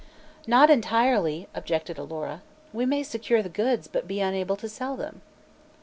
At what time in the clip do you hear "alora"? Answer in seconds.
1.99-2.41